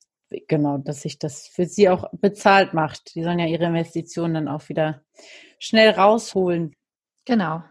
Genau, 0.49 0.77
dass 0.77 1.01
sich 1.01 1.19
das 1.19 1.47
für 1.47 1.65
sie 1.65 1.89
auch 1.89 2.11
bezahlt 2.13 2.75
macht. 2.75 3.15
Die 3.15 3.23
sollen 3.23 3.39
ja 3.39 3.47
ihre 3.47 3.65
Investitionen 3.65 4.35
dann 4.35 4.49
auch 4.49 4.69
wieder 4.69 5.01
schnell 5.59 5.91
rausholen. 5.91 6.75
Genau. 7.25 7.63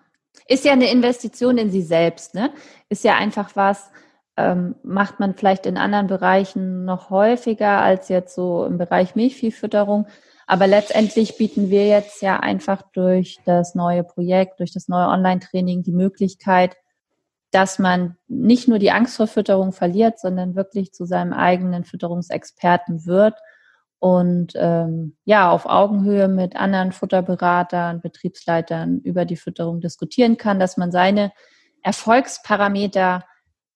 Ist 0.48 0.66
ja 0.66 0.72
eine 0.72 0.90
Investition 0.90 1.60
in 1.60 1.70
sie 1.70 1.84
selbst, 1.84 2.34
ne? 2.34 2.52
Ist 2.90 3.04
ja 3.04 3.18
einfach 3.18 3.56
was, 3.56 3.92
ähm, 4.36 4.76
macht 4.82 5.20
man 5.20 5.36
vielleicht 5.36 5.68
in 5.68 5.78
anderen 5.78 6.08
Bereichen 6.08 6.86
noch 6.86 7.12
häufiger 7.12 7.82
als 7.82 8.10
jetzt 8.10 8.34
so 8.34 8.66
im 8.66 8.80
Bereich 8.80 9.16
Milchviehfütterung. 9.16 10.08
Aber 10.48 10.68
letztendlich 10.68 11.38
bieten 11.38 11.70
wir 11.70 11.88
jetzt 11.88 12.22
ja 12.22 12.40
einfach 12.40 12.82
durch 12.94 13.40
das 13.46 13.76
neue 13.76 14.04
Projekt, 14.04 14.60
durch 14.60 14.74
das 14.74 14.88
neue 14.88 15.08
Online-Training 15.08 15.84
die 15.84 15.92
Möglichkeit, 15.94 16.76
dass 17.52 17.78
man 17.80 18.18
nicht 18.28 18.68
nur 18.68 18.80
die 18.80 18.92
Angst 18.92 19.16
vor 19.16 19.28
Fütterung 19.28 19.74
verliert, 19.74 20.20
sondern 20.20 20.56
wirklich 20.56 20.92
zu 20.92 21.06
seinem 21.06 21.34
eigenen 21.34 21.84
Fütterungsexperten 21.84 23.06
wird 23.06 23.36
und 24.00 24.54
ähm, 24.56 25.16
ja 25.24 25.52
auf 25.52 25.66
Augenhöhe 25.66 26.28
mit 26.28 26.56
anderen 26.56 26.92
Futterberatern, 26.92 28.02
Betriebsleitern 28.02 29.00
über 29.00 29.24
die 29.26 29.38
Fütterung 29.38 29.82
diskutieren 29.82 30.36
kann, 30.36 30.60
dass 30.60 30.78
man 30.78 30.92
seine 30.92 31.32
Erfolgsparameter 31.84 33.24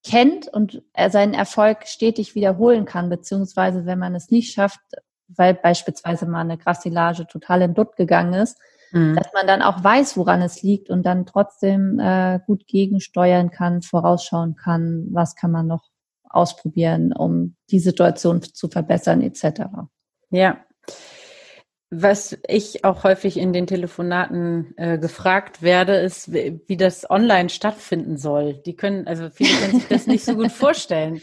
kennt 0.03 0.47
und 0.47 0.81
seinen 1.09 1.33
Erfolg 1.33 1.88
stetig 1.88 2.33
wiederholen 2.33 2.86
kann, 2.86 3.09
beziehungsweise 3.09 3.86
wenn 3.86 4.00
man 4.00 4.15
es 4.15 4.31
nicht 4.31 4.53
schafft, 4.53 4.79
weil 5.27 5.53
beispielsweise 5.53 6.25
mal 6.25 6.41
eine 6.41 6.57
Grassilage 6.57 7.27
total 7.27 7.62
in 7.62 7.74
Dutt 7.74 7.96
gegangen 7.96 8.34
ist, 8.34 8.57
mhm. 8.91 9.15
dass 9.15 9.27
man 9.34 9.48
dann 9.48 9.62
auch 9.62 9.84
weiß, 9.84 10.17
woran 10.17 10.41
es 10.41 10.62
liegt 10.62 10.89
und 10.89 11.03
dann 11.03 11.25
trotzdem 11.25 12.00
äh, 12.00 12.39
gut 12.46 12.67
gegensteuern 12.67 13.51
kann, 13.51 13.81
vorausschauen 13.81 14.55
kann, 14.55 15.07
was 15.12 15.36
kann 15.36 15.51
man 15.51 15.67
noch 15.67 15.84
ausprobieren, 16.24 17.13
um 17.13 17.55
die 17.69 17.79
Situation 17.79 18.41
zu 18.41 18.67
verbessern 18.67 19.22
etc. 19.22 19.62
Ja. 20.29 20.57
Was 21.89 22.38
ich 22.50 22.84
auch 22.84 23.06
häufig 23.06 23.38
in 23.38 23.53
den 23.53 23.65
Telefonaten 23.65 24.74
äh, 24.75 24.98
gefragt 24.98 25.62
werde, 25.62 25.96
ist, 25.96 26.34
wie, 26.34 26.60
wie 26.67 26.75
das 26.75 27.10
online 27.10 27.48
stattfinden 27.48 28.17
soll. 28.17 28.56
Die 28.56 28.75
können, 28.75 29.08
also 29.08 29.29
viele 29.29 29.58
können 29.58 29.79
sich 29.79 29.88
das 29.88 30.06
nicht 30.06 30.25
so 30.25 30.36
gut 30.36 30.51
vorstellen. 30.51 31.22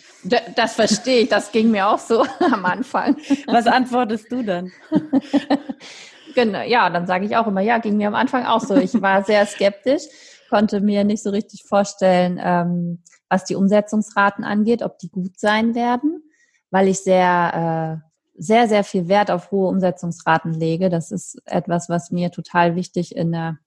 Das 0.57 0.75
verstehe 0.75 1.23
ich, 1.23 1.29
das 1.29 1.53
ging 1.53 1.71
mir 1.71 1.89
auch 1.89 1.99
so 1.99 2.25
am 2.41 2.65
Anfang. 2.65 3.19
Was 3.47 3.67
antwortest 3.67 4.33
du 4.33 4.43
dann? 4.43 4.73
genau, 6.35 6.63
ja, 6.63 6.89
dann 6.89 7.07
sage 7.07 7.27
ich 7.27 7.37
auch 7.37 7.47
immer, 7.47 7.61
ja, 7.61 7.77
ging 7.77 7.99
mir 7.99 8.09
am 8.09 8.15
Anfang 8.15 8.47
auch 8.47 8.61
so. 8.61 8.75
Ich 8.77 9.03
war 9.03 9.23
sehr 9.23 9.45
skeptisch, 9.45 10.05
konnte 10.49 10.81
mir 10.81 11.05
nicht 11.05 11.23
so 11.23 11.29
richtig 11.29 11.65
vorstellen, 11.65 12.41
ähm, 12.43 13.03
was 13.29 13.45
die 13.45 13.55
Umsetzungsraten 13.57 14.45
angeht, 14.45 14.81
ob 14.83 14.99
die 14.99 15.11
gut 15.11 15.39
sein 15.39 15.75
werden, 15.75 16.23
weil 16.71 16.89
ich 16.89 17.01
sehr 17.01 18.01
äh, 18.03 18.14
sehr, 18.37 18.69
sehr 18.69 18.85
viel 18.85 19.09
Wert 19.09 19.31
auf 19.31 19.51
hohe 19.51 19.69
Umsetzungsraten 19.69 20.53
lege. 20.53 20.89
Das 20.89 21.13
ist 21.13 21.41
etwas, 21.47 21.89
was 21.89 22.11
mir 22.11 22.31
total 22.31 22.77
wichtig 22.77 23.15
in 23.15 23.33
der 23.33 23.59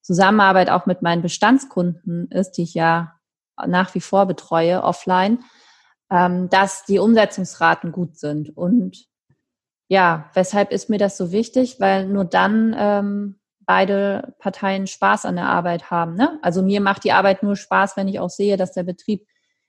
Zusammenarbeit 0.00 0.70
auch 0.70 0.86
mit 0.86 1.02
meinen 1.02 1.22
Bestandskunden 1.22 2.30
ist, 2.30 2.52
die 2.52 2.62
ich 2.62 2.74
ja 2.74 3.14
nach 3.66 3.94
wie 3.94 4.00
vor 4.00 4.26
betreue 4.26 4.82
offline, 4.82 5.40
ähm, 6.10 6.48
dass 6.50 6.84
die 6.84 6.98
Umsetzungsraten 6.98 7.92
gut 7.92 8.18
sind. 8.18 8.56
Und 8.56 9.06
ja, 9.88 10.30
weshalb 10.34 10.72
ist 10.72 10.90
mir 10.90 10.98
das 10.98 11.16
so 11.16 11.32
wichtig? 11.32 11.80
Weil 11.80 12.06
nur 12.06 12.24
dann 12.24 12.74
ähm, 12.76 13.36
beide 13.60 14.34
Parteien 14.38 14.86
Spaß 14.86 15.24
an 15.24 15.36
der 15.36 15.46
Arbeit 15.46 15.90
haben. 15.90 16.14
Ne? 16.14 16.38
Also 16.42 16.62
mir 16.62 16.80
macht 16.80 17.04
die 17.04 17.12
Arbeit 17.12 17.42
nur 17.42 17.56
Spaß, 17.56 17.96
wenn 17.96 18.08
ich 18.08 18.20
auch 18.20 18.30
sehe, 18.30 18.56
dass 18.56 18.72
der 18.72 18.82
Betrieb 18.82 19.26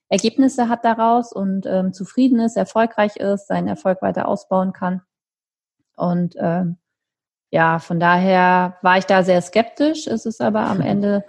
Ergebnisse 0.09 0.69
hat 0.69 0.85
daraus 0.85 1.33
und 1.33 1.65
ähm, 1.65 1.93
zufrieden 1.93 2.39
ist, 2.39 2.57
erfolgreich 2.57 3.17
ist, 3.17 3.47
seinen 3.47 3.67
Erfolg 3.67 4.01
weiter 4.01 4.27
ausbauen 4.27 4.71
kann. 4.71 5.01
Und 5.95 6.35
ähm, 6.37 6.77
ja, 7.49 7.79
von 7.79 7.99
daher 7.99 8.77
war 8.81 8.97
ich 8.97 9.05
da 9.05 9.23
sehr 9.23 9.41
skeptisch. 9.41 10.07
Es 10.07 10.25
ist 10.25 10.41
aber 10.41 10.61
am 10.61 10.81
Ende 10.81 11.23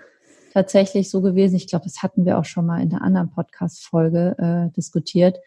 tatsächlich 0.53 1.11
so 1.11 1.21
gewesen. 1.23 1.57
Ich 1.57 1.69
glaube, 1.69 1.85
das 1.85 2.03
hatten 2.03 2.25
wir 2.25 2.39
auch 2.39 2.45
schon 2.45 2.67
mal 2.67 2.83
in 2.83 2.91
der 2.91 3.03
anderen 3.03 3.31
Podcast-Folge 3.31 4.37
äh, 4.39 4.75
diskutiert, 4.75 5.39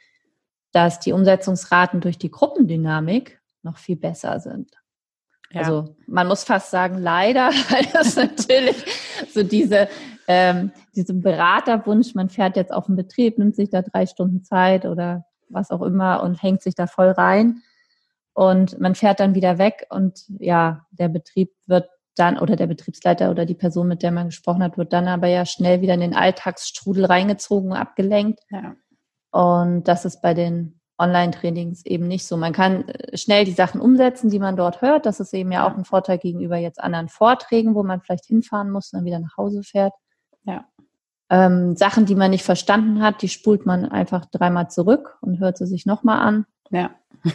dass 0.71 1.00
die 1.00 1.13
Umsetzungsraten 1.13 2.00
durch 2.00 2.17
die 2.17 2.31
Gruppendynamik 2.31 3.41
noch 3.63 3.77
viel 3.77 3.95
besser 3.95 4.39
sind. 4.39 4.71
Ja. 5.51 5.62
Also 5.62 5.95
man 6.07 6.27
muss 6.27 6.43
fast 6.43 6.69
sagen, 6.69 7.00
leider, 7.00 7.48
weil 7.69 7.86
das 7.91 8.15
natürlich 8.15 8.77
so 9.33 9.43
diese, 9.43 9.88
ähm, 10.29 10.71
diesen 10.95 11.21
Beraterwunsch, 11.21 12.13
man 12.13 12.29
fährt 12.29 12.55
jetzt 12.55 12.71
auf 12.71 12.86
den 12.86 12.95
Betrieb, 12.95 13.39
nimmt 13.39 13.55
sich 13.55 13.71
da 13.71 13.81
drei 13.81 14.05
Stunden 14.05 14.43
Zeit 14.43 14.86
oder 14.86 15.25
was 15.50 15.71
auch 15.71 15.81
immer 15.81 16.21
und 16.21 16.41
hängt 16.41 16.62
sich 16.62 16.75
da 16.75 16.86
voll 16.86 17.09
rein 17.09 17.63
und 18.33 18.79
man 18.79 18.93
fährt 18.93 19.19
dann 19.19 19.33
wieder 19.33 19.57
weg 19.57 19.88
und 19.89 20.24
ja, 20.39 20.86
der 20.91 21.09
Betrieb 21.09 21.51
wird 21.65 21.89
dann 22.15 22.38
oder 22.38 22.55
der 22.55 22.67
Betriebsleiter 22.67 23.31
oder 23.31 23.45
die 23.45 23.55
Person, 23.55 23.88
mit 23.88 24.03
der 24.03 24.12
man 24.12 24.27
gesprochen 24.27 24.62
hat, 24.62 24.77
wird 24.77 24.93
dann 24.93 25.07
aber 25.07 25.27
ja 25.27 25.45
schnell 25.45 25.81
wieder 25.81 25.95
in 25.95 26.01
den 26.01 26.15
Alltagsstrudel 26.15 27.05
reingezogen, 27.05 27.74
abgelenkt. 27.74 28.39
Ja. 28.51 28.75
Und 29.31 29.88
das 29.88 30.05
ist 30.05 30.21
bei 30.21 30.33
den 30.33 30.79
Online-Trainings 30.98 31.86
eben 31.86 32.07
nicht 32.07 32.25
so. 32.25 32.38
Man 32.38 32.53
kann 32.53 32.88
äh, 32.89 33.17
schnell 33.17 33.45
die 33.45 33.53
Sachen 33.53 33.81
umsetzen, 33.81 34.29
die 34.29 34.39
man 34.39 34.57
dort 34.57 34.81
hört. 34.81 35.05
Das 35.05 35.19
ist 35.19 35.33
eben 35.33 35.51
ja 35.51 35.67
auch 35.67 35.75
ein 35.75 35.86
Vorteil 35.86 36.17
gegenüber 36.17 36.57
jetzt 36.57 36.79
anderen 36.79 37.09
Vorträgen, 37.09 37.74
wo 37.74 37.83
man 37.83 38.01
vielleicht 38.01 38.25
hinfahren 38.25 38.69
muss 38.69 38.91
und 38.91 39.00
dann 39.00 39.05
wieder 39.05 39.19
nach 39.19 39.38
Hause 39.38 39.63
fährt. 39.63 39.93
Ja. 40.50 40.65
Ähm, 41.29 41.75
Sachen, 41.75 42.06
die 42.06 42.15
man 42.15 42.32
nicht 42.32 42.44
verstanden 42.44 43.03
hat, 43.03 43.22
die 43.22 43.29
spult 43.29 43.65
man 43.65 43.86
einfach 43.86 44.25
dreimal 44.25 44.70
zurück 44.70 45.18
und 45.22 45.39
hört 45.39 45.58
sie 45.58 45.68
sich 45.68 45.86
nochmal 45.86 46.20
an. 46.20 46.46
Ja. 46.72 46.91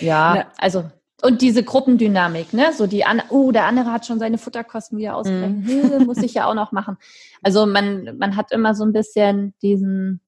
ja, 0.00 0.36
ja, 0.36 0.46
also 0.58 0.84
und 1.22 1.40
diese 1.40 1.64
Gruppendynamik, 1.64 2.52
ne? 2.52 2.72
So 2.74 2.86
die 2.86 3.04
an, 3.04 3.22
oh, 3.30 3.50
der 3.50 3.64
andere 3.64 3.90
hat 3.90 4.06
schon 4.06 4.18
seine 4.18 4.36
Futterkosten 4.36 4.98
wieder 4.98 5.16
ausgerechnet, 5.16 6.02
mm. 6.02 6.04
muss 6.04 6.18
ich 6.18 6.34
ja 6.34 6.46
auch 6.46 6.54
noch 6.54 6.70
machen. 6.70 6.98
Also 7.42 7.66
man, 7.66 8.18
man 8.18 8.36
hat 8.36 8.52
immer 8.52 8.74
so 8.74 8.84
ein 8.84 8.92
bisschen 8.92 9.54
diesen 9.62 10.20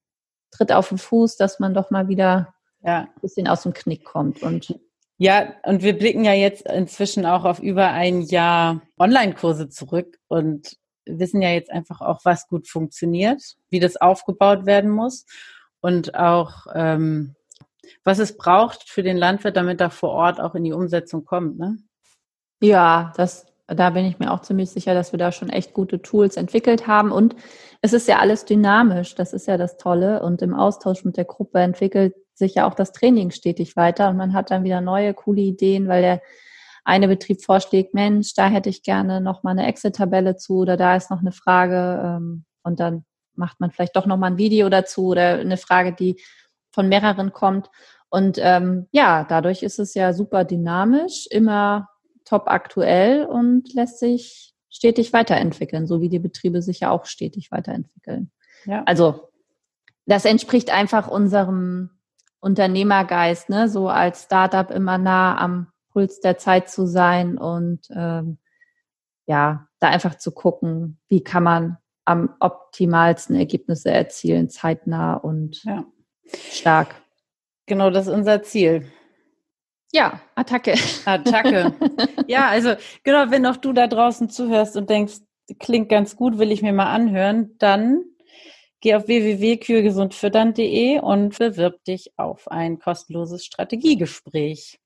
Tritt 0.51 0.73
auf 0.73 0.89
den 0.89 0.99
Fuß, 0.99 1.37
dass 1.37 1.61
man 1.61 1.75
doch 1.75 1.91
mal 1.91 2.09
wieder 2.09 2.55
ja. 2.83 3.01
ein 3.01 3.21
bisschen 3.21 3.47
aus 3.47 3.63
dem 3.63 3.75
Knick 3.75 4.05
kommt. 4.05 4.43
Und 4.43 4.81
ja, 5.19 5.53
und 5.65 5.83
wir 5.83 5.99
blicken 5.99 6.25
ja 6.25 6.33
jetzt 6.33 6.67
inzwischen 6.67 7.27
auch 7.27 7.45
auf 7.45 7.59
über 7.59 7.89
ein 7.89 8.23
Jahr 8.23 8.81
Online-Kurse 8.99 9.69
zurück 9.69 10.19
und 10.29 10.77
wissen 11.07 11.43
ja 11.43 11.51
jetzt 11.51 11.71
einfach 11.71 12.01
auch, 12.01 12.21
was 12.25 12.49
gut 12.49 12.69
funktioniert, 12.69 13.43
wie 13.71 13.81
das 13.81 13.97
aufgebaut 13.97 14.67
werden 14.67 14.91
muss 14.91 15.27
und 15.81 16.15
auch 16.15 16.67
ähm, 16.75 17.37
was 18.05 18.19
es 18.19 18.37
braucht 18.37 18.89
für 18.89 19.03
den 19.03 19.17
Landwirt, 19.17 19.57
damit 19.57 19.81
er 19.81 19.91
vor 19.91 20.11
Ort 20.11 20.41
auch 20.41 20.55
in 20.55 20.65
die 20.65 20.73
Umsetzung 20.73 21.25
kommt. 21.25 21.59
Ne? 21.59 21.79
Ja, 22.61 23.13
das, 23.17 23.47
da 23.67 23.91
bin 23.91 24.05
ich 24.05 24.19
mir 24.19 24.33
auch 24.33 24.41
ziemlich 24.41 24.71
sicher, 24.71 24.95
dass 24.95 25.13
wir 25.13 25.19
da 25.19 25.33
schon 25.33 25.51
echt 25.51 25.75
gute 25.75 26.03
Tools 26.03 26.37
entwickelt 26.37 26.87
haben. 26.87 27.13
Und 27.13 27.37
es 27.83 27.93
ist 27.93 28.09
ja 28.09 28.19
alles 28.19 28.45
dynamisch, 28.45 29.15
das 29.15 29.33
ist 29.33 29.47
ja 29.47 29.57
das 29.57 29.77
Tolle. 29.77 30.23
Und 30.23 30.43
im 30.43 30.55
Austausch 30.55 31.05
mit 31.05 31.17
der 31.17 31.25
Gruppe 31.25 31.61
entwickelt 31.61 32.15
sich 32.35 32.55
ja 32.55 32.69
auch 32.69 32.75
das 32.75 32.93
Training 32.93 33.31
stetig 33.31 33.77
weiter 33.77 34.11
und 34.11 34.19
man 34.19 34.35
hat 34.35 34.51
dann 34.51 34.63
wieder 34.63 34.83
neue, 34.83 35.15
coole 35.15 35.41
Ideen, 35.41 35.89
weil 35.89 36.03
der 36.03 36.23
eine 36.87 37.09
Betrieb 37.09 37.43
vorschlägt, 37.43 37.95
Mensch, 37.95 38.35
da 38.35 38.47
hätte 38.47 38.69
ich 38.69 38.85
gerne 38.85 39.21
noch 39.21 39.43
mal 39.43 39.51
eine 39.51 39.67
Excel-Tabelle 39.67 40.37
zu 40.37 40.59
oder 40.59 40.77
da 40.77 40.95
ist 40.95 41.11
noch 41.11 41.21
eine 41.21 41.33
Frage 41.33 42.01
ähm, 42.03 42.45
und 42.63 42.79
dann 42.79 43.05
macht 43.35 43.59
man 43.59 43.73
vielleicht 43.73 43.97
doch 43.97 44.07
noch 44.07 44.17
mal 44.17 44.29
ein 44.29 44.39
Video 44.39 44.69
dazu 44.69 45.09
oder 45.09 45.39
eine 45.39 45.57
Frage, 45.57 45.93
die 45.93 46.23
von 46.71 46.89
mehreren 46.89 47.33
kommt. 47.33 47.71
Und 48.09 48.39
ähm, 48.41 48.87
ja, 48.93 49.27
dadurch 49.29 49.65
ist 49.65 49.81
es 49.81 49.95
ja 49.95 50.13
super 50.13 50.45
dynamisch, 50.45 51.27
immer 51.29 51.89
top 52.25 52.45
aktuell 52.47 53.27
und 53.27 53.75
lässt 53.75 53.99
sich 53.99 54.55
stetig 54.71 55.13
weiterentwickeln, 55.13 55.89
so 55.89 56.01
wie 56.01 56.09
die 56.09 56.21
Betriebe 56.21 56.63
sich 56.63 56.81
ja 56.81 56.91
auch 56.91 57.07
stetig 57.07 57.51
weiterentwickeln. 57.51 58.31
Ja. 58.65 58.85
Also 58.87 59.29
das 60.07 60.25
entspricht 60.25 60.71
einfach 60.71 61.09
unserem 61.09 61.91
Unternehmergeist, 62.39 63.49
ne? 63.49 63.69
so 63.69 63.89
als 63.89 64.23
Startup 64.23 64.71
immer 64.71 64.99
nah 64.99 65.37
am 65.37 65.73
Puls 65.97 66.21
der 66.21 66.37
Zeit 66.37 66.69
zu 66.69 66.85
sein 66.87 67.39
und 67.39 67.89
ähm, 67.91 68.37
ja, 69.25 69.67
da 69.79 69.89
einfach 69.89 70.17
zu 70.17 70.31
gucken, 70.31 71.01
wie 71.09 71.25
kann 71.25 71.43
man 71.43 71.79
am 72.05 72.37
optimalsten 72.39 73.35
Ergebnisse 73.35 73.91
erzielen, 73.93 74.51
zeitnah 74.51 75.15
und 75.15 75.65
ja. 75.65 75.87
stark. 76.51 76.97
Genau, 77.65 77.89
das 77.89 78.09
ist 78.09 78.13
unser 78.13 78.43
Ziel. 78.43 78.93
Ja, 79.91 80.21
Attacke. 80.35 80.75
Attacke. 81.07 81.73
ja, 82.27 82.49
also 82.49 82.75
genau, 83.03 83.31
wenn 83.31 83.47
auch 83.47 83.57
du 83.57 83.73
da 83.73 83.87
draußen 83.87 84.29
zuhörst 84.29 84.77
und 84.77 84.91
denkst, 84.91 85.21
klingt 85.59 85.89
ganz 85.89 86.15
gut, 86.15 86.37
will 86.37 86.53
ich 86.53 86.61
mir 86.61 86.75
mal 86.75 86.93
anhören, 86.93 87.57
dann 87.57 88.05
Geh 88.83 88.95
auf 88.95 89.07
www.kühegesundfüttern.de 89.09 91.01
und 91.01 91.39
bewirb 91.39 91.83
dich 91.85 92.13
auf 92.19 92.49
ein 92.49 92.79
kostenloses 92.79 93.47
Strategiegespräch. 93.47 94.79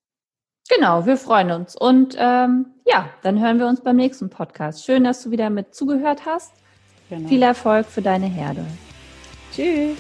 Genau, 0.75 1.05
wir 1.05 1.17
freuen 1.17 1.51
uns. 1.51 1.75
Und 1.75 2.17
ähm, 2.19 2.67
ja, 2.87 3.09
dann 3.23 3.41
hören 3.41 3.59
wir 3.59 3.67
uns 3.67 3.81
beim 3.81 3.97
nächsten 3.97 4.31
Podcast. 4.31 4.85
Schön, 4.85 5.05
dass 5.05 5.23
du 5.23 5.31
wieder 5.31 5.51
mit 5.51 5.75
zugehört 5.75 6.27
hast. 6.27 6.53
Genau. 7.09 7.29
Viel 7.29 7.43
Erfolg 7.43 7.87
für 7.87 8.03
deine 8.03 8.27
Herde. 8.27 8.65
Tschüss. 9.53 9.99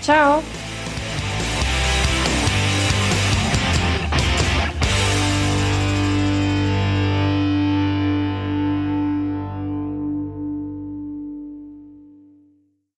Ciao. 0.00 0.42